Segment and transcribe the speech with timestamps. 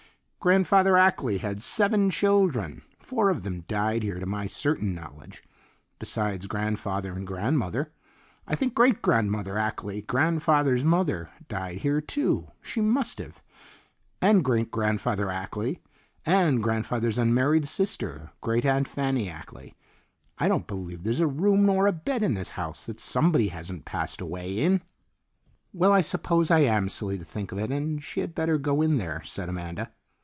[0.43, 5.43] Grandfather Ackley had seven children; four of them died here to my certain knowledge,
[5.99, 7.91] besides grandfather and grandmother.
[8.47, 13.43] I think Great grandmother Ackley, grandfather's mother, died here, too; she must have;
[14.19, 15.77] and Great grandfather Ackley,
[16.25, 19.75] and grandfather's unmarried sister, Great aunt Fanny Ackley.
[20.39, 23.85] I don't believe there's a room nor a bed in this house that somebody hasn't
[23.85, 24.81] passed away in."
[25.71, 28.81] "Well, I suppose I am silly to think of it, and she had better go
[28.81, 29.91] in there," said Amanda.